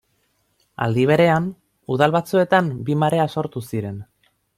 [0.85, 1.45] Aldi berean,
[1.97, 4.01] udal batzuetan bi marea sortu ziren.